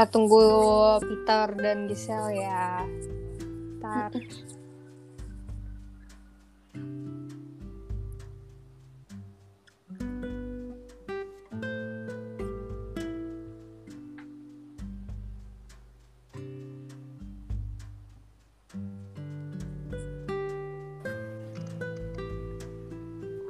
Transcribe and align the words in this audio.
Kita 0.00 0.16
tunggu 0.16 0.40
Peter 1.04 1.46
dan 1.60 1.84
Giselle 1.84 2.32
ya. 2.40 2.88
Ntar. 3.84 4.08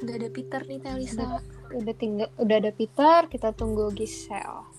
Udah 0.02 0.14
ada 0.18 0.28
Peter 0.34 0.60
nih 0.66 0.82
Teh 0.82 0.94
Lisa. 0.98 1.38
Udah 1.70 1.94
tinggal 1.94 2.26
udah 2.42 2.56
ada 2.58 2.74
Peter, 2.74 3.30
kita 3.30 3.54
tunggu 3.54 3.94
Giselle. 3.94 4.69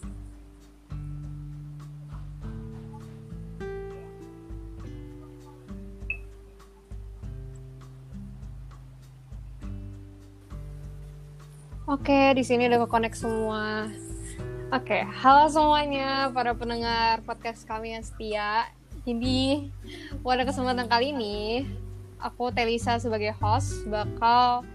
Oke, 12.01 12.33
di 12.33 12.41
sini 12.41 12.65
udah 12.65 12.81
ke-connect 12.81 13.13
semua. 13.13 13.85
Oke, 14.73 15.05
halo 15.21 15.45
semuanya 15.53 16.33
para 16.33 16.57
pendengar 16.57 17.21
podcast 17.21 17.61
kami 17.69 17.93
yang 17.93 18.01
setia. 18.01 18.73
Jadi, 19.05 19.69
pada 20.25 20.41
kesempatan 20.41 20.89
kali 20.89 21.13
ini, 21.13 21.61
aku 22.17 22.49
Telisa 22.49 22.97
sebagai 22.97 23.37
host 23.37 23.85
bakal 23.85 24.65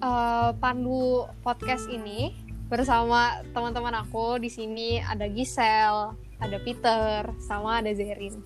uh, 0.00 0.56
pandu 0.56 1.28
podcast 1.44 1.84
ini 1.92 2.32
bersama 2.72 3.44
teman-teman 3.52 4.00
aku 4.00 4.40
di 4.40 4.48
sini 4.48 5.04
ada 5.04 5.28
Giselle, 5.28 6.16
ada 6.40 6.56
Peter, 6.64 7.28
sama 7.44 7.84
ada 7.84 7.92
Zerin. 7.92 8.40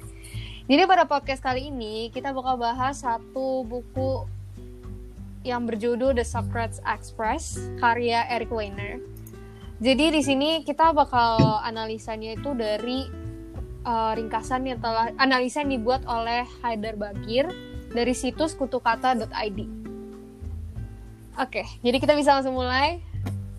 Jadi 0.66 0.82
pada 0.90 1.06
podcast 1.06 1.38
kali 1.38 1.70
ini 1.70 2.10
kita 2.10 2.34
bakal 2.34 2.58
bahas 2.58 3.06
satu 3.06 3.62
buku 3.62 4.26
yang 5.44 5.68
berjudul 5.68 6.16
The 6.16 6.24
Socrates 6.24 6.80
Express 6.88 7.60
karya 7.78 8.24
Eric 8.32 8.48
Weiner. 8.48 8.98
Jadi 9.78 10.10
di 10.16 10.22
sini 10.24 10.64
kita 10.64 10.96
bakal 10.96 11.60
analisanya 11.60 12.32
itu 12.34 12.56
dari 12.56 13.04
uh, 13.84 14.16
ringkasan 14.16 14.64
yang 14.64 14.80
telah 14.80 15.12
analisa 15.20 15.60
yang 15.60 15.76
dibuat 15.76 16.02
oleh 16.08 16.48
Haidar 16.64 16.96
Bagir 16.96 17.52
dari 17.92 18.16
situs 18.16 18.56
kutukata.id. 18.56 19.60
Oke, 21.34 21.62
jadi 21.84 21.96
kita 22.00 22.16
bisa 22.16 22.38
langsung 22.38 22.56
mulai 22.56 23.02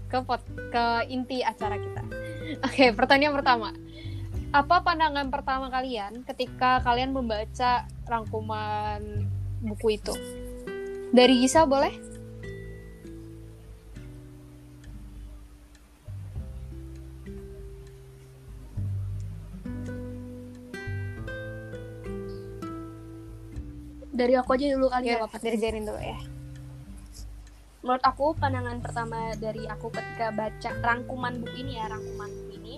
ke 0.09 0.17
pot, 0.25 0.41
ke 0.71 0.85
inti 1.11 1.45
acara 1.45 1.77
kita. 1.77 2.03
Oke, 2.65 2.95
pertanyaan 2.95 3.35
pertama. 3.35 3.69
Apa 4.55 4.79
pandangan 4.79 5.27
pertama 5.27 5.67
kalian 5.67 6.23
ketika 6.23 6.79
kalian 6.87 7.11
membaca 7.11 7.83
rangkuman 8.07 9.27
buku 9.59 9.99
itu? 9.99 10.15
Dari 11.15 11.39
Gisa 11.39 11.63
boleh? 11.63 11.95
Dari 24.11 24.35
aku 24.35 24.59
aja 24.59 24.75
dulu 24.75 24.91
kali 24.91 25.07
ya, 25.07 25.23
Bapak. 25.23 25.39
dari 25.39 25.55
Zerin 25.55 25.87
dulu 25.87 26.03
ya. 26.03 26.19
Menurut 27.79 28.03
aku 28.03 28.35
pandangan 28.35 28.83
pertama 28.83 29.31
dari 29.39 29.63
aku 29.71 29.87
ketika 29.95 30.35
baca 30.35 30.69
rangkuman 30.83 31.39
buku 31.39 31.63
ini 31.63 31.79
ya, 31.79 31.95
rangkuman 31.95 32.27
buku 32.27 32.59
ini 32.59 32.75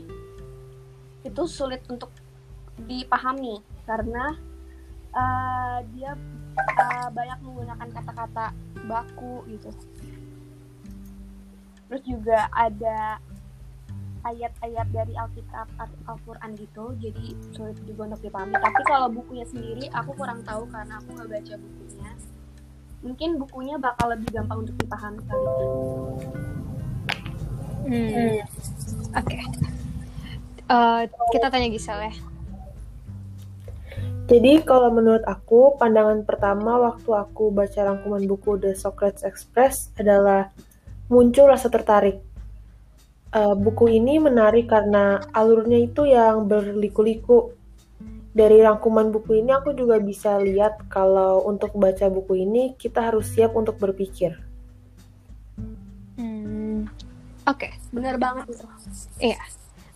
itu 1.25 1.43
sulit 1.49 1.81
untuk 1.89 2.13
dipahami 2.85 3.65
karena 3.89 4.37
uh, 5.09 5.81
dia 5.97 6.13
uh, 6.57 7.07
banyak 7.13 7.39
menggunakan 7.45 7.87
kata-kata 7.93 8.45
baku 8.89 9.45
gitu. 9.51 9.69
Terus 11.87 12.03
juga 12.03 12.51
ada 12.51 13.21
ayat-ayat 14.27 14.87
dari 14.91 15.15
Alkitab 15.15 15.71
Al- 15.79 16.03
Al-Quran 16.03 16.51
gitu, 16.59 16.91
jadi 16.99 17.25
sulit 17.55 17.79
juga 17.87 18.11
untuk 18.11 18.27
dipahami. 18.27 18.59
Tapi 18.59 18.81
kalau 18.83 19.07
bukunya 19.07 19.47
sendiri, 19.47 19.87
aku 19.95 20.11
kurang 20.19 20.43
tahu 20.43 20.67
karena 20.67 20.99
aku 20.99 21.15
nggak 21.15 21.29
baca 21.31 21.53
bukunya. 21.55 22.11
Mungkin 22.97 23.29
bukunya 23.39 23.75
bakal 23.79 24.11
lebih 24.11 24.27
gampang 24.35 24.67
untuk 24.67 24.75
dipahami 24.83 25.21
kali. 25.23 25.47
Hmm. 27.87 28.37
Oke. 29.15 29.37
Eh, 30.67 31.01
kita 31.31 31.47
tanya 31.47 31.71
Gisel 31.71 32.11
ya. 32.11 32.13
Jadi 34.27 34.59
kalau 34.67 34.91
menurut 34.91 35.23
aku, 35.23 35.79
pandangan 35.79 36.27
pertama 36.27 36.75
waktu 36.83 37.15
aku 37.15 37.47
baca 37.47 37.79
rangkuman 37.79 38.27
buku 38.27 38.59
The 38.59 38.75
Socrates 38.75 39.23
Express 39.23 39.95
adalah 39.95 40.51
muncul 41.07 41.47
rasa 41.47 41.71
tertarik. 41.71 42.19
Eh, 43.31 43.55
buku 43.55 43.87
ini 43.87 44.19
menarik 44.19 44.67
karena 44.67 45.23
alurnya 45.31 45.79
itu 45.79 46.03
yang 46.03 46.43
berliku-liku. 46.43 47.55
Dari 48.35 48.59
rangkuman 48.59 49.15
buku 49.15 49.39
ini 49.39 49.55
aku 49.55 49.71
juga 49.73 49.95
bisa 49.97 50.35
lihat 50.43 50.91
kalau 50.91 51.47
untuk 51.47 51.71
baca 51.79 52.11
buku 52.11 52.43
ini 52.43 52.75
kita 52.75 53.07
harus 53.07 53.31
siap 53.31 53.55
untuk 53.55 53.79
berpikir. 53.79 54.35
Hmm. 56.19 56.83
Oke. 57.47 57.71
Bener 57.95 58.19
banget 58.19 58.51
itu. 58.51 58.67
Iya. 59.23 59.39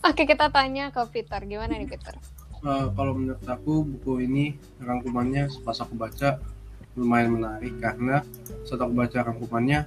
Oke, 0.07 0.23
kita 0.23 0.47
tanya 0.49 0.89
ke 0.89 1.03
Peter. 1.11 1.37
Gimana 1.43 1.75
nih 1.77 1.85
Peter? 1.85 2.15
Eh, 2.61 2.87
kalau 2.93 3.17
menurut 3.17 3.41
aku 3.41 3.81
buku 3.81 4.29
ini 4.29 4.53
rangkumannya 4.77 5.49
pas 5.65 5.81
aku 5.81 5.97
baca 5.97 6.37
lumayan 6.93 7.33
menarik 7.33 7.73
karena 7.81 8.21
setelah 8.61 8.85
aku 8.85 8.95
baca 9.01 9.17
rangkumannya 9.25 9.79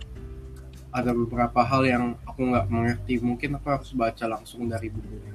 ada 0.90 1.10
beberapa 1.14 1.62
hal 1.62 1.86
yang 1.86 2.04
aku 2.26 2.50
nggak 2.50 2.66
mengerti 2.66 3.22
mungkin 3.22 3.62
aku 3.62 3.78
harus 3.78 3.94
baca 3.94 4.26
langsung 4.26 4.66
dari 4.66 4.90
bukunya 4.90 5.34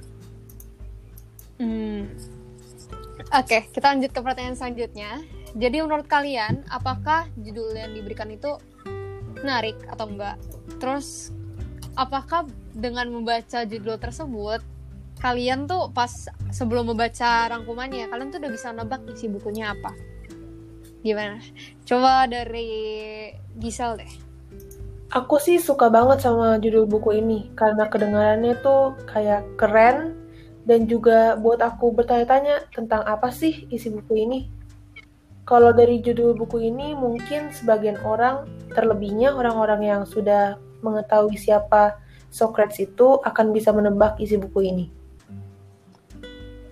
Hmm. 1.60 2.08
Oke, 3.36 3.68
kita 3.68 3.92
lanjut 3.92 4.16
ke 4.16 4.20
pertanyaan 4.24 4.56
selanjutnya. 4.56 5.20
Jadi 5.52 5.84
menurut 5.84 6.08
kalian, 6.08 6.64
apakah 6.72 7.28
judul 7.36 7.76
yang 7.76 7.92
diberikan 7.92 8.32
itu 8.32 8.56
menarik 9.44 9.76
atau 9.92 10.08
enggak? 10.08 10.40
Terus, 10.80 11.28
apakah 12.00 12.48
dengan 12.72 13.12
membaca 13.12 13.68
judul 13.68 14.00
tersebut, 14.00 14.64
kalian 15.20 15.68
tuh 15.68 15.92
pas 15.92 16.10
sebelum 16.48 16.90
membaca 16.90 17.46
rangkumannya, 17.52 18.08
kalian 18.08 18.32
tuh 18.32 18.40
udah 18.40 18.52
bisa 18.52 18.72
nebak 18.72 19.04
isi 19.12 19.28
bukunya 19.28 19.76
apa? 19.76 19.92
Gimana? 21.04 21.38
Coba 21.84 22.24
dari 22.24 22.68
Gisel 23.60 24.00
deh. 24.00 24.12
Aku 25.10 25.42
sih 25.42 25.58
suka 25.58 25.90
banget 25.90 26.22
sama 26.22 26.56
judul 26.62 26.86
buku 26.86 27.18
ini 27.18 27.50
karena 27.58 27.90
kedengarannya 27.90 28.54
tuh 28.62 28.94
kayak 29.10 29.42
keren 29.58 30.14
dan 30.64 30.86
juga 30.86 31.34
buat 31.34 31.58
aku 31.58 31.90
bertanya-tanya 31.90 32.70
tentang 32.70 33.02
apa 33.02 33.28
sih 33.34 33.66
isi 33.74 33.90
buku 33.90 34.14
ini. 34.22 34.40
Kalau 35.42 35.74
dari 35.74 35.98
judul 35.98 36.38
buku 36.38 36.62
ini 36.62 36.94
mungkin 36.94 37.50
sebagian 37.50 37.98
orang, 38.06 38.46
terlebihnya 38.70 39.34
orang-orang 39.34 39.82
yang 39.82 40.02
sudah 40.06 40.62
mengetahui 40.78 41.34
siapa 41.34 41.98
Socrates 42.30 42.78
itu 42.78 43.18
akan 43.26 43.50
bisa 43.50 43.74
menebak 43.74 44.14
isi 44.22 44.38
buku 44.38 44.62
ini. 44.62 44.99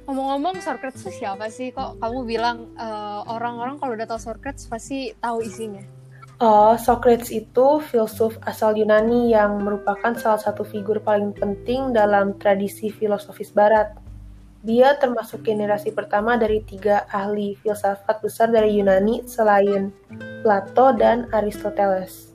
Ngomong-ngomong, 0.09 0.65
Socrates 0.65 1.05
itu 1.05 1.21
siapa 1.21 1.53
sih? 1.53 1.69
Kok 1.69 2.01
kamu 2.01 2.25
bilang 2.25 2.73
eh, 2.81 3.21
orang-orang 3.29 3.77
kalau 3.77 3.93
udah 3.93 4.09
tahu 4.09 4.33
Socrates 4.33 4.65
pasti 4.65 5.13
tahu 5.21 5.45
isinya? 5.45 5.85
Oh, 6.41 6.73
Socrates 6.81 7.29
itu 7.29 7.83
filsuf 7.85 8.41
asal 8.49 8.73
Yunani 8.73 9.37
yang 9.37 9.61
merupakan 9.61 10.17
salah 10.17 10.41
satu 10.41 10.65
figur 10.65 11.05
paling 11.05 11.37
penting 11.37 11.93
dalam 11.93 12.41
tradisi 12.41 12.89
filosofis 12.89 13.53
Barat. 13.53 13.93
Dia 14.65 14.97
termasuk 14.97 15.45
generasi 15.45 15.93
pertama 15.93 16.41
dari 16.41 16.65
tiga 16.65 17.05
ahli 17.13 17.61
filsafat 17.61 18.25
besar 18.25 18.49
dari 18.49 18.81
Yunani 18.81 19.29
selain 19.29 19.93
Plato 20.41 20.97
dan 20.97 21.29
Aristoteles. 21.37 22.33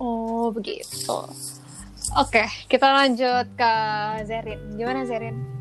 Oh, 0.00 0.48
begitu. 0.56 1.20
Oke, 2.16 2.48
kita 2.72 2.96
lanjut 2.96 3.44
ke 3.52 3.72
Zerin. 4.24 4.78
Gimana 4.78 5.04
Zerin? 5.04 5.57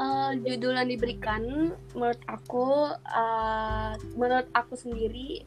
Eh, 0.00 0.30
judul 0.48 0.80
yang 0.80 0.88
diberikan 0.88 1.76
menurut 1.92 2.22
aku 2.24 2.88
eh, 2.96 3.92
menurut 4.16 4.48
aku 4.56 4.72
sendiri 4.72 5.44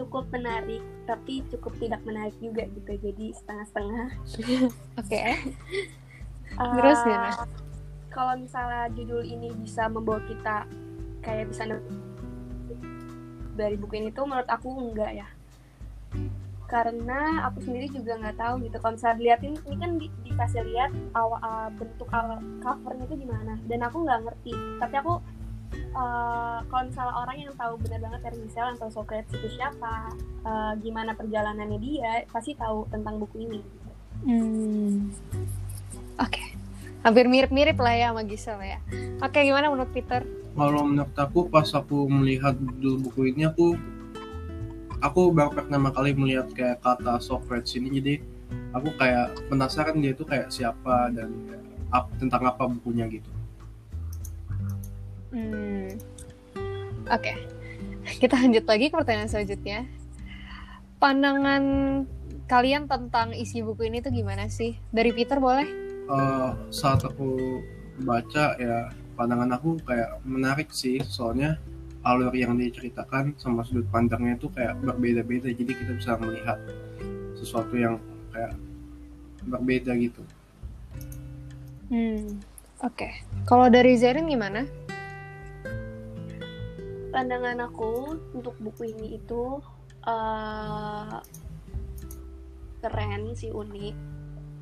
cukup 0.00 0.24
menarik 0.32 0.80
tapi 1.04 1.44
cukup 1.52 1.76
tidak 1.76 2.00
menarik 2.08 2.32
juga 2.40 2.64
gitu 2.72 2.92
jadi 3.04 3.26
setengah-setengah 3.36 4.08
Oke. 5.04 5.20
Eh, 5.20 5.36
Terus 6.56 6.98
gimana? 7.04 7.44
kalau 8.08 8.34
misalnya 8.40 8.88
judul 8.96 9.20
ini 9.20 9.52
bisa 9.60 9.84
membawa 9.92 10.24
kita 10.24 10.64
kayak 11.20 11.52
bisa 11.52 11.68
dari 13.60 13.76
buku 13.76 14.00
ini 14.00 14.08
tuh 14.08 14.24
menurut 14.24 14.48
aku 14.48 14.72
enggak 14.72 15.20
ya 15.20 15.28
karena 16.70 17.50
aku 17.50 17.66
sendiri 17.66 17.90
juga 17.90 18.14
nggak 18.22 18.38
tahu 18.38 18.54
gitu 18.62 18.76
kalau 18.78 18.94
misalnya 18.94 19.18
liatin 19.18 19.58
ini 19.66 19.76
kan 19.76 19.90
di, 19.98 20.06
dikasih 20.22 20.62
lihat 20.70 20.90
awal 21.18 21.42
uh, 21.42 21.68
bentuk 21.74 22.06
awal 22.14 22.38
covernya 22.62 23.04
itu 23.10 23.16
gimana 23.26 23.58
dan 23.66 23.80
aku 23.82 23.96
nggak 24.06 24.20
ngerti 24.22 24.54
tapi 24.78 24.94
aku 25.02 25.12
uh, 25.98 26.62
kalau 26.70 26.84
misalnya 26.86 27.14
orang 27.18 27.36
yang 27.42 27.52
tahu 27.58 27.74
benar 27.82 27.98
banget 28.06 28.20
dari 28.22 28.36
Michelle 28.38 28.70
yang 28.70 28.78
tahu 28.78 28.90
Socrates 28.94 29.34
itu 29.34 29.58
siapa 29.58 30.14
uh, 30.46 30.72
gimana 30.78 31.18
perjalanannya 31.18 31.78
dia 31.82 32.22
pasti 32.30 32.54
tahu 32.54 32.86
tentang 32.94 33.18
buku 33.18 33.50
ini 33.50 33.60
Hmm. 34.24 35.08
Oke. 36.20 36.42
Hampir 37.00 37.24
mirip-mirip 37.24 37.80
lah 37.80 37.94
ya 37.96 38.06
sama 38.12 38.22
Gisel 38.28 38.60
ya. 38.60 38.78
Oke, 39.24 39.40
gimana 39.40 39.72
menurut 39.72 39.88
Peter? 39.88 40.20
Kalau 40.52 40.84
menurut 40.84 41.16
aku 41.16 41.48
pas 41.48 41.68
aku 41.72 42.04
melihat 42.12 42.52
judul 42.60 43.00
buku 43.00 43.32
ini 43.32 43.48
aku 43.48 43.80
aku 45.00 45.32
baru 45.32 45.50
pertama 45.52 45.88
kali 45.90 46.12
melihat 46.12 46.48
kayak 46.52 46.84
kata 46.84 47.20
Socrates 47.20 47.76
ini 47.76 47.88
jadi 48.00 48.14
aku 48.76 48.92
kayak 49.00 49.36
penasaran 49.48 49.98
dia 49.98 50.12
itu 50.12 50.24
kayak 50.24 50.52
siapa 50.52 51.10
dan 51.12 51.32
ap, 51.90 52.08
tentang 52.20 52.46
apa 52.46 52.68
bukunya 52.68 53.08
gitu. 53.08 53.30
Hmm. 55.34 55.96
Oke. 57.10 57.34
Kita 58.20 58.36
lanjut 58.36 58.64
lagi 58.66 58.90
ke 58.90 58.94
pertanyaan 58.96 59.30
selanjutnya. 59.30 59.86
Pandangan 61.00 61.62
kalian 62.50 62.90
tentang 62.90 63.32
isi 63.32 63.62
buku 63.62 63.86
ini 63.88 64.02
tuh 64.02 64.12
gimana 64.12 64.50
sih? 64.50 64.76
Dari 64.90 65.14
Peter 65.14 65.38
boleh? 65.38 65.66
Uh, 66.10 66.52
saat 66.74 67.06
aku 67.06 67.62
baca 68.02 68.58
ya 68.58 68.90
pandangan 69.14 69.54
aku 69.54 69.78
kayak 69.86 70.18
menarik 70.26 70.72
sih 70.74 70.98
soalnya 71.06 71.60
alur 72.00 72.32
yang 72.32 72.56
diceritakan 72.56 73.36
sama 73.36 73.60
sudut 73.60 73.84
pandangnya 73.92 74.40
itu 74.40 74.48
kayak 74.52 74.80
berbeda-beda 74.80 75.52
jadi 75.52 75.72
kita 75.72 75.92
bisa 76.00 76.16
melihat 76.16 76.56
sesuatu 77.36 77.76
yang 77.76 78.00
kayak 78.32 78.56
berbeda 79.44 79.92
gitu. 80.00 80.22
Hmm. 81.92 82.40
Oke. 82.80 82.96
Okay. 82.96 83.12
Kalau 83.44 83.68
dari 83.68 83.96
Zerin 84.00 84.28
gimana? 84.28 84.64
Pandangan 87.10 87.68
aku 87.68 88.16
untuk 88.32 88.54
buku 88.62 88.94
ini 88.94 89.18
itu 89.18 89.58
uh, 90.06 91.18
keren 92.80 93.34
sih 93.36 93.52
unik 93.52 94.09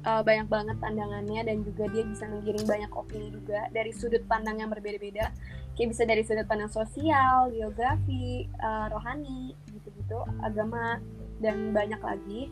uh, 0.08 0.22
banyak 0.24 0.48
banget 0.48 0.76
pandangannya 0.80 1.40
dan 1.44 1.56
juga 1.60 1.84
dia 1.92 2.04
bisa 2.08 2.24
menggiring 2.24 2.64
banyak 2.64 2.90
opini 2.96 3.28
juga 3.28 3.68
dari 3.68 3.92
sudut 3.92 4.24
pandang 4.24 4.64
yang 4.64 4.72
berbeda-beda. 4.72 5.28
Kayak 5.76 5.88
bisa 5.94 6.02
dari 6.08 6.22
sudut 6.24 6.46
pandang 6.48 6.72
sosial 6.72 7.52
geografi 7.52 8.48
uh, 8.64 8.88
rohani 8.88 9.52
gitu-gitu 9.68 10.24
agama 10.40 10.98
dan 11.44 11.76
banyak 11.76 12.00
lagi. 12.00 12.42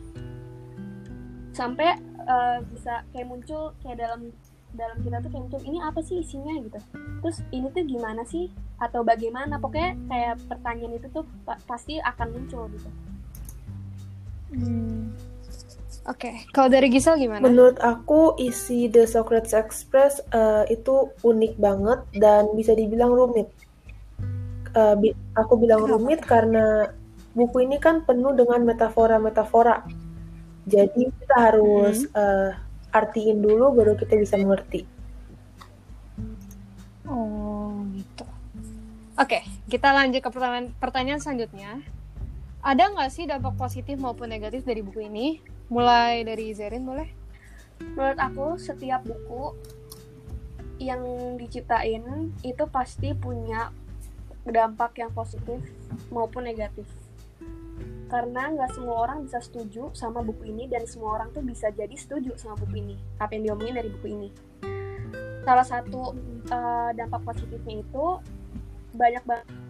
Sampai 1.57 1.97
uh, 2.29 2.61
bisa 2.69 3.01
kayak 3.11 3.27
muncul 3.27 3.73
kayak 3.81 3.97
dalam 4.05 4.29
dalam 4.77 4.97
kita 5.01 5.17
tuh 5.25 5.29
kayak 5.33 5.43
muncul 5.49 5.61
ini 5.65 5.79
apa 5.81 5.99
sih 6.05 6.21
isinya? 6.21 6.53
gitu. 6.61 6.77
Terus 7.25 7.37
ini 7.49 7.67
tuh 7.73 7.83
gimana 7.89 8.21
sih? 8.29 8.53
Atau 8.77 9.01
bagaimana? 9.01 9.57
Pokoknya 9.57 9.97
kayak 10.05 10.45
pertanyaan 10.45 11.01
itu 11.01 11.07
tuh 11.09 11.25
pasti 11.65 11.97
akan 11.97 12.27
muncul 12.29 12.69
gitu. 12.69 12.89
Hmm 14.53 15.36
Oke, 16.07 16.31
okay. 16.31 16.35
kalau 16.55 16.71
dari 16.71 16.87
Gisel 16.87 17.19
gimana? 17.19 17.43
Menurut 17.43 17.83
aku 17.83 18.39
isi 18.39 18.87
The 18.87 19.03
Socrates 19.03 19.51
Express 19.51 20.23
uh, 20.31 20.63
itu 20.71 21.11
unik 21.19 21.59
banget 21.59 21.99
dan 22.15 22.47
bisa 22.55 22.71
dibilang 22.71 23.11
rumit. 23.11 23.51
Uh, 24.71 24.95
bi 24.95 25.11
aku 25.35 25.59
bilang 25.59 25.83
Kenapa? 25.83 25.91
rumit 25.99 26.19
karena 26.23 26.95
buku 27.35 27.67
ini 27.67 27.75
kan 27.75 28.07
penuh 28.07 28.31
dengan 28.39 28.63
metafora-metafora. 28.63 29.83
Jadi 30.63 31.11
kita 31.11 31.35
harus 31.35 32.07
hmm. 32.07 32.15
uh, 32.15 32.51
artiin 32.95 33.43
dulu 33.43 33.75
baru 33.75 33.99
kita 33.99 34.15
bisa 34.15 34.39
mengerti. 34.39 34.87
Oh, 37.03 37.83
gitu. 37.99 38.23
Oke, 39.19 39.43
okay, 39.43 39.43
kita 39.67 39.91
lanjut 39.91 40.23
ke 40.23 40.29
pertanyaan, 40.31 40.71
pertanyaan 40.79 41.19
selanjutnya. 41.19 41.83
Ada 42.63 42.95
nggak 42.95 43.11
sih 43.11 43.27
dampak 43.27 43.59
positif 43.59 43.99
maupun 43.99 44.31
negatif 44.31 44.63
dari 44.63 44.79
buku 44.79 45.03
ini? 45.03 45.56
Mulai 45.67 46.23
dari 46.23 46.55
Zerin 46.55 46.87
boleh? 46.87 47.11
Menurut 47.93 48.19
aku 48.19 48.55
setiap 48.55 49.03
buku 49.03 49.51
yang 50.79 51.01
diciptain 51.35 52.31
itu 52.45 52.63
pasti 52.69 53.11
punya 53.17 53.73
dampak 54.47 54.95
yang 55.01 55.11
positif 55.11 55.59
maupun 56.07 56.47
negatif. 56.47 56.87
Karena 58.07 58.47
nggak 58.55 58.71
semua 58.71 59.03
orang 59.03 59.27
bisa 59.27 59.43
setuju 59.43 59.91
sama 59.91 60.23
buku 60.23 60.47
ini 60.47 60.71
dan 60.71 60.87
semua 60.87 61.19
orang 61.19 61.35
tuh 61.35 61.43
bisa 61.43 61.67
jadi 61.75 61.93
setuju 61.99 62.39
sama 62.39 62.55
buku 62.63 62.79
ini. 62.79 62.95
Apa 63.19 63.35
yang 63.35 63.51
diomongin 63.51 63.75
dari 63.75 63.89
buku 63.91 64.07
ini. 64.07 64.29
Salah 65.43 65.67
satu 65.67 66.15
uh, 66.47 66.89
dampak 66.95 67.27
positifnya 67.27 67.83
itu 67.83 68.05
banyak 68.95 69.23
banget 69.27 69.66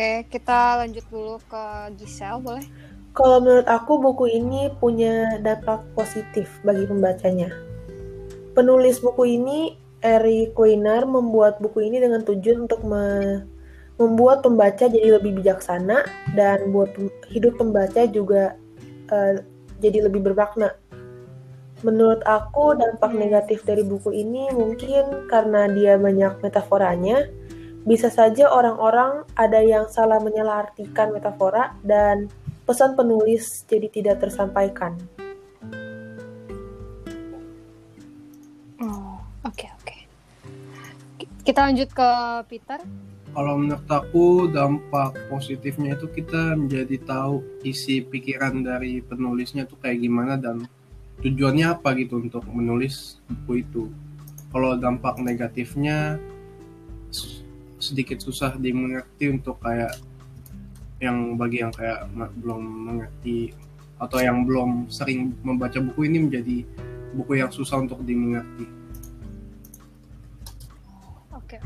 Oke, 0.00 0.32
kita 0.32 0.80
lanjut 0.80 1.04
dulu 1.12 1.36
ke 1.44 1.92
Giselle, 2.00 2.40
boleh? 2.40 2.64
Kalau 3.12 3.36
menurut 3.36 3.68
aku, 3.68 4.00
buku 4.00 4.32
ini 4.32 4.72
punya 4.80 5.36
dampak 5.44 5.84
positif 5.92 6.48
bagi 6.64 6.88
pembacanya. 6.88 7.52
Penulis 8.56 8.96
buku 9.04 9.36
ini, 9.36 9.76
Eric 10.00 10.56
Weiner, 10.56 11.04
membuat 11.04 11.60
buku 11.60 11.84
ini 11.84 12.00
dengan 12.00 12.24
tujuan 12.24 12.64
untuk 12.64 12.80
me 12.80 13.44
membuat 14.00 14.40
pembaca 14.40 14.88
jadi 14.88 15.20
lebih 15.20 15.44
bijaksana 15.44 16.08
dan 16.32 16.72
buat 16.72 16.96
hidup 17.28 17.60
pembaca 17.60 18.08
juga 18.08 18.56
uh, 19.12 19.36
jadi 19.84 20.08
lebih 20.08 20.24
bermakna. 20.32 20.80
Menurut 21.84 22.24
aku, 22.24 22.72
dampak 22.72 23.12
negatif 23.12 23.68
dari 23.68 23.84
buku 23.84 24.16
ini 24.16 24.48
mungkin 24.48 25.28
karena 25.28 25.68
dia 25.68 26.00
banyak 26.00 26.40
metaforanya, 26.40 27.28
bisa 27.84 28.12
saja 28.12 28.52
orang-orang 28.52 29.24
ada 29.36 29.60
yang 29.64 29.88
salah 29.88 30.20
menyalahartikan 30.20 31.16
metafora 31.16 31.72
dan 31.80 32.28
pesan 32.68 32.92
penulis 32.94 33.64
jadi 33.64 33.88
tidak 33.88 34.16
tersampaikan. 34.20 34.94
Oh, 38.84 39.16
oke 39.42 39.56
okay, 39.56 39.68
oke. 39.80 39.86
Okay. 39.88 40.00
Kita 41.40 41.66
lanjut 41.66 41.88
ke 41.90 42.10
Peter. 42.52 42.78
Kalau 43.30 43.54
menurut 43.62 43.86
aku 43.86 44.50
dampak 44.50 45.14
positifnya 45.30 45.94
itu 45.94 46.10
kita 46.10 46.58
menjadi 46.58 46.98
tahu 47.06 47.62
isi 47.62 48.02
pikiran 48.02 48.66
dari 48.66 48.98
penulisnya 49.06 49.70
tuh 49.70 49.78
kayak 49.78 50.02
gimana 50.02 50.34
dan 50.34 50.66
tujuannya 51.22 51.78
apa 51.78 51.94
gitu 51.94 52.18
untuk 52.18 52.42
menulis 52.50 53.22
buku 53.30 53.62
itu. 53.62 53.82
Kalau 54.50 54.74
dampak 54.74 55.22
negatifnya 55.22 56.18
sedikit 57.80 58.20
susah 58.20 58.54
dimengerti 58.60 59.32
untuk 59.32 59.58
kayak 59.64 59.96
yang 61.00 61.34
bagi 61.40 61.64
yang 61.64 61.72
kayak 61.72 62.06
belum 62.44 62.62
mengerti 62.92 63.56
atau 63.96 64.20
yang 64.20 64.44
belum 64.44 64.92
sering 64.92 65.32
membaca 65.40 65.80
buku 65.80 66.08
ini 66.08 66.28
menjadi 66.28 66.56
buku 67.16 67.40
yang 67.40 67.48
susah 67.48 67.80
untuk 67.80 68.04
dimengerti. 68.04 68.68
Oke. 71.32 71.56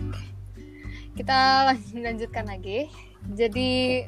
Kita 1.19 1.71
lanjutkan 1.95 2.47
lagi. 2.47 2.91
Jadi 3.35 4.03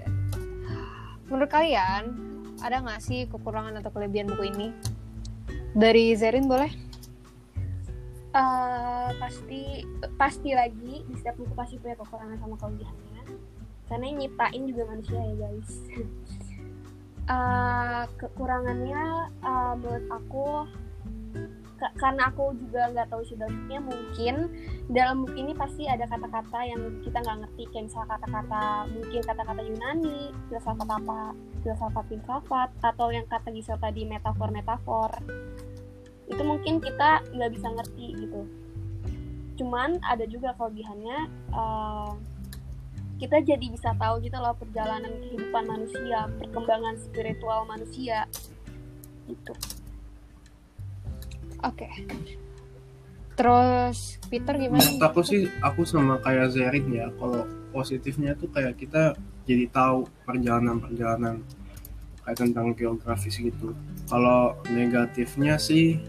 menurut 1.26 1.50
kalian 1.50 2.14
ada 2.62 2.82
nggak 2.82 3.02
sih 3.02 3.26
kekurangan 3.26 3.82
atau 3.82 3.90
kelebihan 3.90 4.30
buku 4.30 4.50
ini? 4.54 4.68
Dari 5.76 6.14
Zerin 6.16 6.48
boleh? 6.48 6.85
Uh, 8.36 9.08
pasti 9.16 9.82
pasti 10.20 10.52
lagi 10.52 11.02
di 11.08 11.14
setiap 11.16 11.40
buku 11.40 11.54
pasti 11.56 11.80
punya 11.80 11.96
kekurangan 11.96 12.36
sama 12.36 12.56
kelebihannya. 12.60 13.22
Karena 13.86 14.04
yang 14.04 14.18
nyiptain 14.20 14.62
juga 14.68 14.82
manusia 14.92 15.18
ya 15.18 15.34
guys. 15.40 15.72
Uh, 17.26 18.04
kekurangannya 18.20 19.32
uh, 19.40 19.74
menurut 19.80 20.06
aku 20.12 20.46
karena 21.76 22.32
aku 22.32 22.56
juga 22.56 22.88
nggak 22.88 23.12
tahu 23.12 23.20
dalamnya 23.36 23.78
mungkin 23.84 24.34
dalam 24.88 25.28
buku 25.28 25.44
ini 25.44 25.52
pasti 25.52 25.84
ada 25.84 26.08
kata-kata 26.08 26.64
yang 26.64 26.80
kita 27.04 27.20
nggak 27.20 27.38
ngerti 27.44 27.62
kayak 27.68 27.84
misalnya 27.92 28.08
kata-kata 28.16 28.64
mungkin 28.96 29.20
kata-kata 29.20 29.60
Yunani 29.60 30.20
filsafat 30.48 30.88
apa 30.88 31.36
filsafat 31.60 32.04
filsafat 32.08 32.70
atau 32.80 33.12
yang 33.12 33.28
kata 33.28 33.52
Gisel 33.52 33.76
tadi 33.76 34.08
metafor 34.08 34.48
metafor 34.48 35.12
itu 36.26 36.42
mungkin 36.42 36.82
kita 36.82 37.22
nggak 37.30 37.50
bisa 37.54 37.68
ngerti 37.70 38.06
gitu 38.18 38.42
cuman 39.56 39.96
ada 40.04 40.28
juga 40.28 40.52
kelebihannya 40.58 41.30
uh, 41.54 42.12
kita 43.16 43.40
jadi 43.40 43.66
bisa 43.72 43.96
tahu 43.96 44.20
gitu 44.20 44.36
loh 44.36 44.52
perjalanan 44.52 45.08
kehidupan 45.24 45.64
manusia 45.64 46.28
perkembangan 46.36 47.00
spiritual 47.00 47.64
manusia 47.64 48.28
gitu 49.24 49.56
Oke. 51.64 51.88
Terus 53.36 54.20
Peter 54.28 54.54
gimana? 54.56 54.80
Menurut 54.80 55.04
aku 55.04 55.20
sih 55.24 55.48
aku 55.60 55.84
sama 55.88 56.20
kayak 56.20 56.52
Zerin 56.52 56.88
ya. 56.92 57.08
Kalau 57.16 57.44
positifnya 57.72 58.36
tuh 58.36 58.48
kayak 58.52 58.76
kita 58.80 59.16
jadi 59.44 59.68
tahu 59.68 60.08
perjalanan-perjalanan 60.24 61.44
kayak 62.26 62.42
tentang 62.42 62.74
geografis 62.74 63.38
gitu. 63.38 63.70
Kalau 64.10 64.58
negatifnya 64.66 65.56
sih 65.62 66.02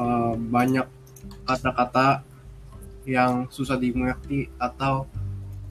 eh, 0.00 0.34
banyak 0.34 0.88
kata-kata 1.44 2.24
yang 3.04 3.50
susah 3.52 3.76
dimengerti 3.76 4.48
atau 4.56 5.04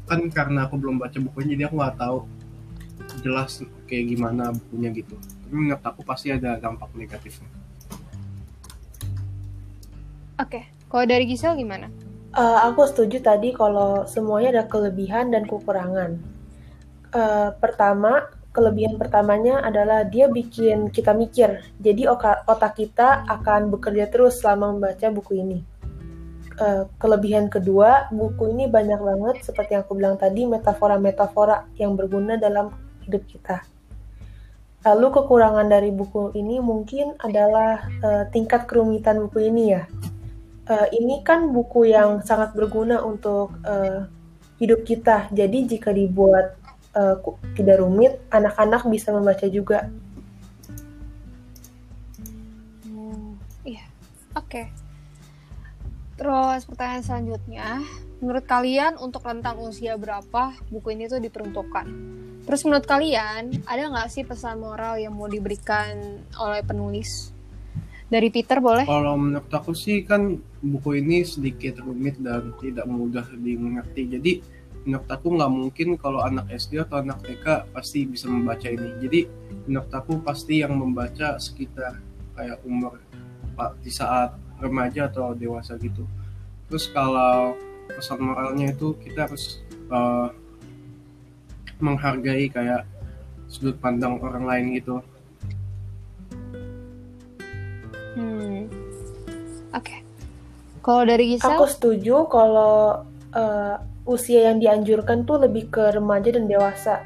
kan 0.05 0.21
karena 0.29 0.67
aku 0.67 0.75
belum 0.77 0.99
baca 0.99 1.17
bukunya 1.17 1.55
jadi 1.55 1.63
aku 1.71 1.75
nggak 1.79 1.97
tahu 1.97 2.17
jelas 3.25 3.63
kayak 3.89 4.05
gimana 4.13 4.53
bukunya 4.53 4.93
gitu. 4.93 5.17
Tapi 5.17 5.53
menurut 5.55 5.81
aku 5.81 6.05
pasti 6.05 6.29
ada 6.29 6.61
dampak 6.61 6.93
negatifnya. 6.93 7.49
Oke. 10.37 10.69
Kalau 10.91 11.05
dari 11.07 11.23
Gisel 11.23 11.55
gimana? 11.55 11.87
Eh, 12.31 12.59
aku 12.67 12.87
setuju 12.87 13.23
tadi 13.23 13.51
kalau 13.55 14.03
semuanya 14.07 14.59
ada 14.59 14.63
kelebihan 14.67 15.31
dan 15.31 15.47
kekurangan. 15.47 16.19
Eh, 17.11 17.49
pertama, 17.59 18.27
kelebihan 18.51 18.99
pertamanya 18.99 19.63
adalah 19.63 20.03
dia 20.03 20.27
bikin 20.27 20.91
kita 20.91 21.15
mikir. 21.15 21.63
Jadi 21.79 22.07
otak 22.47 22.75
kita 22.75 23.23
akan 23.27 23.71
bekerja 23.71 24.11
terus 24.11 24.43
selama 24.43 24.75
membaca 24.75 25.07
buku 25.11 25.39
ini. 25.39 25.59
Eh, 26.61 26.83
kelebihan 26.99 27.47
kedua, 27.47 28.11
buku 28.11 28.51
ini 28.51 28.67
banyak 28.67 28.99
banget 28.99 29.35
seperti 29.41 29.73
yang 29.73 29.83
aku 29.87 29.95
bilang 29.97 30.19
tadi 30.19 30.45
metafora-metafora 30.45 31.71
yang 31.79 31.95
berguna 31.95 32.35
dalam 32.37 32.75
hidup 33.07 33.23
kita. 33.25 33.63
Lalu 34.81 35.07
kekurangan 35.13 35.69
dari 35.69 35.89
buku 35.89 36.35
ini 36.37 36.59
mungkin 36.59 37.17
adalah 37.23 37.87
eh, 38.03 38.23
tingkat 38.29 38.67
kerumitan 38.69 39.25
buku 39.25 39.47
ini 39.47 39.63
ya. 39.73 39.87
Eh, 40.69 40.87
ini 41.01 41.25
kan 41.25 41.49
buku 41.49 41.89
yang 41.89 42.21
sangat 42.21 42.53
berguna 42.53 43.01
untuk 43.01 43.57
eh, 43.65 44.05
hidup 44.61 44.85
kita. 44.85 45.33
Jadi 45.33 45.65
jika 45.65 45.89
dibuat 45.89 46.60
eh, 46.91 47.15
ku- 47.23 47.39
tidak 47.55 47.79
rumit, 47.79 48.19
anak-anak 48.29 48.87
bisa 48.87 49.11
membaca 49.15 49.47
juga. 49.47 49.87
Hmm, 52.87 53.37
iya. 53.63 53.85
Oke. 54.35 54.67
Terus 56.19 56.61
pertanyaan 56.69 57.01
selanjutnya, 57.01 57.81
menurut 58.21 58.45
kalian 58.45 58.93
untuk 59.01 59.25
rentang 59.25 59.57
usia 59.57 59.97
berapa 59.97 60.53
buku 60.69 60.93
ini 60.93 61.09
tuh 61.09 61.17
diperuntukkan? 61.17 61.87
Terus 62.45 62.61
menurut 62.65 62.85
kalian 62.85 63.65
ada 63.65 63.89
nggak 63.89 64.09
sih 64.09 64.23
pesan 64.25 64.61
moral 64.61 65.01
yang 65.01 65.17
mau 65.17 65.25
diberikan 65.25 66.21
oleh 66.37 66.61
penulis? 66.61 67.33
Dari 68.11 68.27
Peter 68.27 68.59
boleh? 68.59 68.83
Kalau 68.83 69.15
menurut 69.15 69.47
aku 69.47 69.71
sih 69.71 70.03
kan 70.03 70.35
buku 70.59 70.99
ini 70.99 71.23
sedikit 71.23 71.79
rumit 71.79 72.19
dan 72.19 72.51
tidak 72.59 72.83
mudah 72.85 73.23
dimengerti. 73.39 74.01
Jadi 74.05 74.31
menurut 74.81 75.09
aku 75.09 75.27
nggak 75.37 75.51
mungkin 75.51 75.87
kalau 75.97 76.25
anak 76.25 76.49
SD 76.49 76.81
atau 76.81 77.05
anak 77.05 77.21
TK 77.21 77.69
pasti 77.69 78.09
bisa 78.09 78.25
membaca 78.25 78.65
ini. 78.65 78.89
Jadi 78.97 79.19
menurut 79.69 79.91
aku 79.93 80.17
pasti 80.25 80.65
yang 80.65 80.73
membaca 80.73 81.37
sekitar 81.37 82.01
kayak 82.33 82.57
umur 82.65 82.97
pak 83.53 83.77
di 83.85 83.91
saat 83.93 84.33
remaja 84.57 85.09
atau 85.11 85.37
dewasa 85.37 85.77
gitu. 85.77 86.05
Terus 86.69 86.89
kalau 86.89 87.53
pesan 87.91 88.23
moralnya 88.23 88.73
itu 88.73 88.97
kita 88.97 89.29
harus 89.29 89.61
eh, 89.69 90.27
menghargai 91.81 92.49
kayak 92.49 92.87
sudut 93.51 93.75
pandang 93.77 94.17
orang 94.21 94.45
lain 94.47 94.65
gitu. 94.79 94.95
Hmm. 98.15 98.65
Oke. 99.75 100.01
Kalau 100.81 101.03
dari 101.05 101.35
Gisel? 101.35 101.53
Aku 101.53 101.65
setuju 101.69 102.25
kalau 102.31 103.05
eh, 103.35 103.90
usia 104.05 104.49
yang 104.51 104.57
dianjurkan 104.57 105.23
tuh 105.23 105.41
lebih 105.45 105.69
ke 105.69 105.93
remaja 105.93 106.33
dan 106.33 106.45
dewasa. 106.49 107.05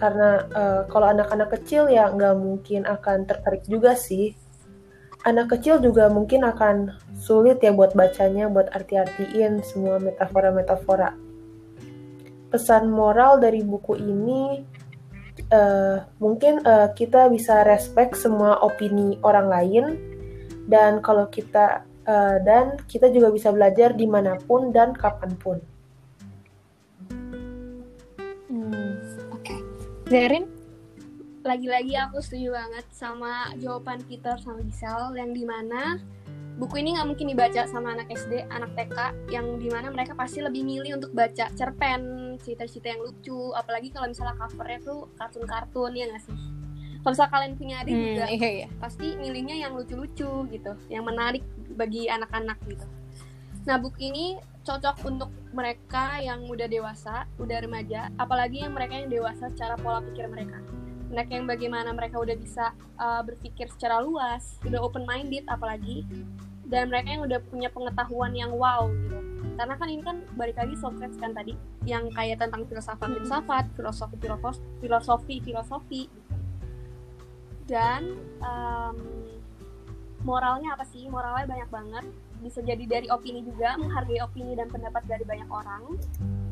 Karena 0.00 0.44
eh, 0.48 0.82
kalau 0.88 1.06
anak-anak 1.12 1.48
kecil 1.60 1.88
ya 1.92 2.08
nggak 2.08 2.36
mungkin 2.40 2.88
akan 2.88 3.28
tertarik 3.28 3.64
juga 3.68 3.92
sih. 3.92 4.32
Anak 5.28 5.52
kecil 5.52 5.84
juga 5.84 6.08
mungkin 6.08 6.48
akan 6.48 6.96
sulit 7.20 7.60
ya 7.60 7.76
buat 7.76 7.92
bacanya, 7.92 8.48
buat 8.48 8.72
arti-artiin 8.72 9.60
semua 9.60 10.00
metafora-metafora. 10.00 11.12
Pesan 12.48 12.88
moral 12.88 13.36
dari 13.36 13.60
buku 13.60 14.00
ini 14.00 14.64
eh, 15.52 15.96
mungkin 16.18 16.64
eh, 16.64 16.88
kita 16.96 17.28
bisa 17.28 17.62
respect 17.68 18.16
semua 18.16 18.64
opini 18.64 19.20
orang 19.20 19.46
lain 19.52 19.84
dan 20.68 21.04
kalau 21.04 21.28
kita 21.28 21.84
eh, 22.08 22.36
dan 22.40 22.80
kita 22.88 23.12
juga 23.12 23.28
bisa 23.28 23.52
belajar 23.52 23.92
di 23.92 24.08
mana 24.08 24.40
pun 24.40 24.72
dan 24.72 24.96
kapan 24.96 25.36
pun. 25.36 25.58
Zerin? 30.10 30.44
lagi-lagi 31.40 31.96
aku 31.96 32.20
setuju 32.20 32.52
banget 32.52 32.84
sama 32.92 33.48
jawaban 33.56 34.04
Peter 34.04 34.36
sama 34.42 34.60
Gisel 34.60 35.16
yang 35.16 35.32
di 35.32 35.48
mana 35.48 35.96
buku 36.60 36.84
ini 36.84 36.98
nggak 36.98 37.08
mungkin 37.08 37.32
dibaca 37.32 37.64
sama 37.64 37.96
anak 37.96 38.12
SD, 38.12 38.44
anak 38.52 38.76
TK 38.76 38.98
yang 39.32 39.56
di 39.56 39.72
mana 39.72 39.88
mereka 39.88 40.12
pasti 40.12 40.44
lebih 40.44 40.66
milih 40.68 41.00
untuk 41.00 41.16
baca 41.16 41.48
cerpen, 41.56 42.36
cerita-cerita 42.44 42.92
yang 42.92 43.00
lucu, 43.06 43.56
apalagi 43.56 43.88
kalau 43.88 44.12
misalnya 44.12 44.36
covernya 44.36 44.80
tuh 44.84 45.08
kartun-kartun 45.16 45.92
ya 45.96 46.04
nggak 46.12 46.22
sih? 46.28 46.36
Kalau 47.00 47.12
misalnya 47.16 47.32
kalian 47.32 47.52
punya 47.56 47.76
adik 47.80 47.94
Hmm, 47.96 48.04
juga 48.04 48.26
iya 48.28 48.48
iya. 48.52 48.66
pasti 48.76 49.06
milihnya 49.16 49.56
yang 49.56 49.72
lucu-lucu 49.72 50.32
gitu, 50.52 50.72
yang 50.92 51.08
menarik 51.08 51.40
bagi 51.72 52.12
anak-anak 52.12 52.60
gitu. 52.68 52.84
Nah, 53.64 53.80
buku 53.80 54.12
ini 54.12 54.36
cocok 54.70 54.96
untuk 55.10 55.30
mereka 55.50 56.22
yang 56.22 56.46
udah 56.46 56.70
dewasa, 56.70 57.26
udah 57.42 57.58
remaja, 57.58 58.06
apalagi 58.22 58.62
yang 58.62 58.70
mereka 58.70 59.02
yang 59.02 59.10
dewasa 59.10 59.50
secara 59.50 59.74
pola 59.74 59.98
pikir 59.98 60.30
mereka. 60.30 60.62
Mereka 61.10 61.30
yang 61.42 61.46
bagaimana 61.50 61.90
mereka 61.90 62.22
udah 62.22 62.38
bisa 62.38 62.70
uh, 63.02 63.18
berpikir 63.26 63.66
secara 63.66 63.98
luas, 63.98 64.62
udah 64.62 64.78
open 64.78 65.02
minded 65.10 65.42
apalagi, 65.50 66.06
dan 66.70 66.86
mereka 66.86 67.18
yang 67.18 67.26
udah 67.26 67.42
punya 67.50 67.66
pengetahuan 67.66 68.30
yang 68.30 68.54
wow 68.54 68.86
gitu. 68.86 69.18
Karena 69.58 69.74
kan 69.74 69.88
ini 69.90 70.02
kan 70.06 70.22
balik 70.38 70.54
lagi 70.54 70.78
Socrates 70.78 71.18
kan 71.18 71.34
tadi, 71.34 71.58
yang 71.82 72.06
kayak 72.14 72.38
tentang 72.38 72.62
filsafat-filsafat, 72.70 73.74
filosofi-filosofi, 73.74 74.62
filosofi-filosofi. 74.78 76.02
Dan 77.66 78.14
um, 78.38 78.96
moralnya 80.22 80.78
apa 80.78 80.86
sih? 80.86 81.10
Moralnya 81.10 81.50
banyak 81.50 81.70
banget. 81.74 82.06
Bisa 82.40 82.64
jadi 82.64 82.84
dari 82.88 83.06
opini 83.12 83.44
juga, 83.44 83.76
menghargai 83.76 84.24
opini 84.24 84.56
dan 84.56 84.72
pendapat 84.72 85.04
dari 85.04 85.24
banyak 85.28 85.48
orang. 85.52 86.00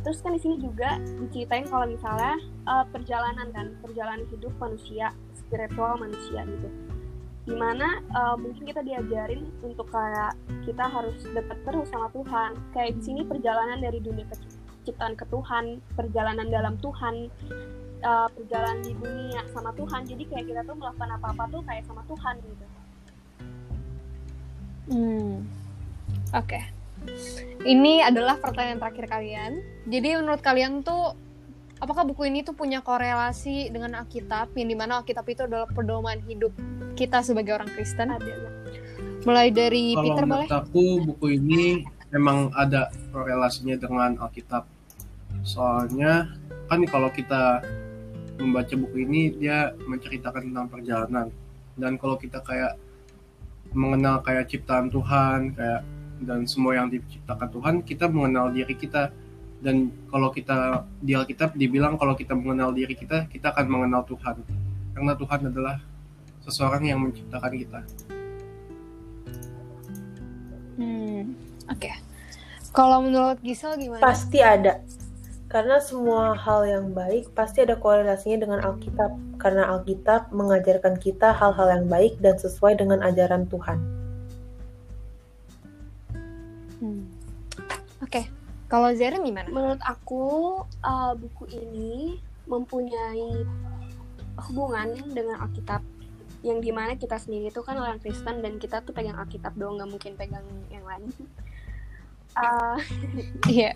Terus 0.04 0.20
kan 0.22 0.36
di 0.36 0.40
sini 0.40 0.56
juga 0.60 1.00
diceritain 1.20 1.66
kalau 1.66 1.88
misalnya 1.88 2.36
uh, 2.68 2.84
perjalanan 2.92 3.48
kan, 3.50 3.66
perjalanan 3.82 4.24
hidup 4.30 4.52
manusia, 4.60 5.10
spiritual 5.34 5.96
manusia 5.96 6.44
gitu. 6.44 6.68
Di 7.48 7.56
mana 7.56 8.04
uh, 8.12 8.36
mungkin 8.36 8.68
kita 8.68 8.84
diajarin 8.84 9.48
untuk 9.64 9.88
kayak 9.88 10.36
kita 10.68 10.84
harus 10.84 11.16
dekat 11.32 11.58
terus 11.64 11.88
sama 11.88 12.12
Tuhan. 12.12 12.52
Kayak 12.76 13.00
di 13.00 13.02
sini 13.02 13.20
perjalanan 13.24 13.80
dari 13.80 13.98
dunia 14.04 14.28
penciptaan 14.28 15.16
ke 15.16 15.24
Tuhan, 15.32 15.80
perjalanan 15.96 16.46
dalam 16.52 16.76
Tuhan, 16.78 17.32
uh, 18.04 18.28
perjalanan 18.28 18.84
di 18.84 18.92
dunia 18.92 19.40
sama 19.56 19.72
Tuhan. 19.72 20.04
Jadi 20.04 20.22
kayak 20.28 20.44
kita 20.46 20.60
tuh 20.68 20.76
melakukan 20.76 21.10
apa-apa 21.16 21.44
tuh 21.48 21.62
kayak 21.64 21.84
sama 21.88 22.04
Tuhan 22.04 22.34
gitu. 22.44 22.66
Hmm. 24.88 25.44
Oke. 26.34 26.60
Ini 27.64 28.04
adalah 28.04 28.36
pertanyaan 28.38 28.78
terakhir 28.78 29.06
kalian. 29.08 29.52
Jadi 29.88 30.08
menurut 30.20 30.42
kalian 30.44 30.84
tuh 30.84 31.16
apakah 31.78 32.04
buku 32.04 32.28
ini 32.28 32.44
tuh 32.44 32.54
punya 32.54 32.82
korelasi 32.84 33.70
dengan 33.72 33.98
Alkitab 34.02 34.52
yang 34.54 34.68
di 34.68 34.76
mana 34.76 35.00
Alkitab 35.02 35.24
itu 35.26 35.42
adalah 35.46 35.66
pedoman 35.70 36.18
hidup 36.26 36.52
kita 36.94 37.22
sebagai 37.24 37.56
orang 37.56 37.70
Kristen? 37.72 38.12
Ada 38.12 38.34
Mulai 39.26 39.50
dari 39.50 39.94
Kalau 39.94 40.04
Peter 40.04 40.24
boleh? 40.24 40.46
menurut 40.46 40.52
aku 40.54 40.84
buku 41.02 41.26
ini 41.38 41.82
memang 42.14 42.54
ada 42.54 42.92
korelasinya 43.10 43.76
dengan 43.76 44.16
Alkitab. 44.20 44.64
Soalnya 45.42 46.28
kan 46.68 46.84
kalau 46.86 47.08
kita 47.10 47.62
membaca 48.38 48.74
buku 48.78 49.02
ini 49.02 49.34
dia 49.34 49.74
menceritakan 49.86 50.52
tentang 50.52 50.66
perjalanan 50.70 51.26
dan 51.74 51.98
kalau 51.98 52.14
kita 52.14 52.38
kayak 52.46 52.78
mengenal 53.74 54.22
kayak 54.22 54.48
ciptaan 54.48 54.88
Tuhan 54.88 55.52
kayak 55.58 55.82
dan 56.22 56.46
semua 56.46 56.78
yang 56.78 56.90
diciptakan 56.90 57.48
Tuhan 57.50 57.74
kita 57.86 58.10
mengenal 58.10 58.50
diri 58.50 58.74
kita 58.74 59.10
dan 59.58 59.90
kalau 60.10 60.30
kita 60.30 60.86
di 61.02 61.18
Alkitab 61.18 61.58
dibilang 61.58 61.98
kalau 61.98 62.14
kita 62.14 62.34
mengenal 62.34 62.70
diri 62.70 62.94
kita 62.94 63.26
kita 63.26 63.50
akan 63.50 63.66
mengenal 63.66 64.06
Tuhan 64.06 64.42
karena 64.94 65.12
Tuhan 65.14 65.40
adalah 65.50 65.76
seseorang 66.48 66.82
yang 66.88 66.98
menciptakan 67.04 67.52
kita. 67.54 67.80
Hmm. 70.78 71.34
Oke. 71.68 71.92
Kalau 72.70 73.02
menurut 73.02 73.42
Gisel 73.42 73.76
gimana? 73.76 74.00
Pasti 74.00 74.38
ada. 74.40 74.80
Karena 75.48 75.80
semua 75.80 76.36
hal 76.36 76.68
yang 76.68 76.86
baik 76.92 77.32
pasti 77.32 77.64
ada 77.64 77.74
korelasinya 77.76 78.38
dengan 78.46 78.60
Alkitab. 78.62 79.10
Karena 79.40 79.70
Alkitab 79.74 80.30
mengajarkan 80.30 81.00
kita 81.00 81.34
hal-hal 81.34 81.68
yang 81.82 81.86
baik 81.90 82.20
dan 82.22 82.38
sesuai 82.38 82.78
dengan 82.78 83.02
ajaran 83.02 83.48
Tuhan. 83.50 83.97
Hmm. 86.78 87.04
Oke, 87.98 88.30
kalau 88.70 88.94
Zeren 88.94 89.26
gimana? 89.26 89.50
Menurut 89.50 89.82
aku 89.82 90.24
uh, 90.84 91.12
buku 91.18 91.50
ini 91.50 92.22
mempunyai 92.46 93.44
hubungan 94.48 94.94
dengan 95.10 95.42
Alkitab 95.42 95.82
yang 96.46 96.62
di 96.62 96.70
mana 96.70 96.94
kita 96.94 97.18
sendiri 97.18 97.50
itu 97.50 97.60
kan 97.66 97.74
orang 97.74 97.98
Kristen 97.98 98.38
dan 98.38 98.62
kita 98.62 98.78
tuh 98.86 98.94
pegang 98.94 99.18
Alkitab 99.18 99.58
doang 99.58 99.74
nggak 99.74 99.90
mungkin 99.90 100.12
pegang 100.14 100.46
yang 100.70 100.84
lain. 100.86 101.10
Uh, 102.38 102.78
Iya. 103.50 103.74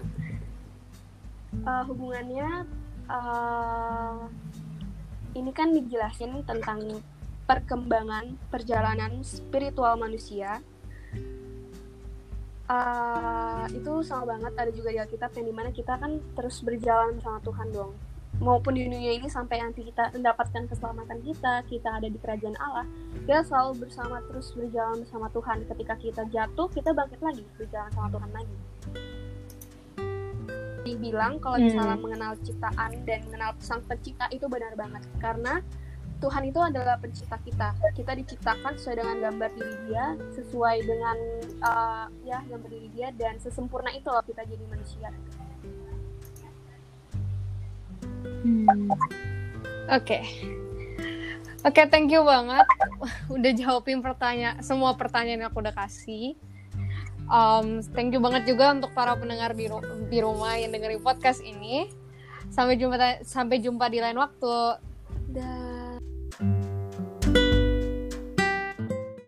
uh, 1.66 1.82
hubungannya 1.82 2.62
uh, 3.10 4.30
ini 5.34 5.50
kan 5.50 5.74
dijelasin 5.74 6.46
tentang 6.46 7.02
perkembangan 7.48 8.38
perjalanan 8.54 9.24
spiritual 9.26 9.98
manusia 9.98 10.62
uh, 12.68 13.64
itu 13.70 13.92
sama 14.06 14.36
banget. 14.36 14.52
Ada 14.54 14.70
juga 14.74 14.88
di 14.94 14.98
Alkitab 15.00 15.30
yang 15.38 15.46
di 15.50 15.54
mana 15.54 15.70
kita 15.74 15.98
kan 15.98 16.18
terus 16.36 16.62
berjalan 16.62 17.18
bersama 17.18 17.38
Tuhan 17.42 17.68
dong. 17.74 17.92
Maupun 18.42 18.74
di 18.74 18.82
dunia 18.88 19.12
ini 19.14 19.30
sampai 19.30 19.62
nanti 19.62 19.86
kita 19.86 20.10
mendapatkan 20.10 20.66
keselamatan 20.66 21.22
kita 21.22 21.62
kita 21.70 21.88
ada 22.00 22.08
di 22.10 22.18
kerajaan 22.18 22.58
Allah 22.58 22.88
kita 23.22 23.46
selalu 23.46 23.86
bersama 23.86 24.18
terus 24.26 24.50
berjalan 24.56 24.98
bersama 25.04 25.26
Tuhan. 25.30 25.56
Ketika 25.68 25.94
kita 26.00 26.22
jatuh 26.26 26.66
kita 26.72 26.90
bangkit 26.90 27.20
lagi 27.22 27.44
berjalan 27.54 27.90
sama 27.94 28.08
Tuhan 28.10 28.30
lagi. 28.34 28.56
Dibilang 30.82 31.38
kalau 31.38 31.62
Hmm. 31.62 31.70
misalnya 31.70 31.96
mengenal 32.02 32.32
ciptaan 32.42 32.90
dan 33.06 33.18
mengenal 33.30 33.54
sang 33.62 33.78
pencipta 33.86 34.26
itu 34.34 34.50
benar 34.50 34.74
banget. 34.74 35.02
Karena 35.22 35.62
Tuhan 36.22 36.42
itu 36.46 36.60
adalah 36.62 36.96
pencipta 37.02 37.34
kita 37.42 37.74
kita 37.98 38.12
diciptakan 38.14 38.78
sesuai 38.78 38.96
dengan 39.02 39.16
gambar 39.26 39.50
diri 39.58 39.76
dia 39.90 40.06
sesuai 40.38 40.76
dengan 40.86 41.16
uh, 41.66 42.06
ya 42.22 42.38
gambar 42.46 42.70
diri 42.70 42.88
dia 42.94 43.10
dan 43.18 43.42
sesempurna 43.42 43.90
itu 43.90 44.06
loh 44.06 44.22
kita 44.22 44.46
jadi 44.46 44.64
manusia 44.70 45.10
Hmm. 48.42 48.66
Oke. 49.90 50.22
Oke, 51.62 51.82
thank 51.86 52.10
you 52.10 52.26
banget. 52.26 52.66
Udah 53.34 53.52
jawabin 53.54 54.02
pertanyaan 54.02 54.58
semua 54.62 54.98
pertanyaan 54.98 55.46
yang 55.46 55.50
aku 55.50 55.62
udah 55.62 55.74
kasih. 55.74 56.34
Um, 57.30 57.78
thank 57.94 58.10
you 58.10 58.18
banget 58.18 58.50
juga 58.50 58.74
untuk 58.74 58.90
para 58.98 59.14
pendengar 59.14 59.54
di, 59.54 59.70
ru- 59.70 60.06
di 60.10 60.18
rumah 60.18 60.58
yang 60.58 60.74
dengerin 60.74 60.98
podcast 60.98 61.38
ini. 61.42 61.86
Sampai 62.50 62.74
jumpa 62.76 63.22
sampai 63.22 63.62
jumpa 63.62 63.86
di 63.90 63.98
lain 64.02 64.18
waktu. 64.18 64.82
dan 65.32 65.71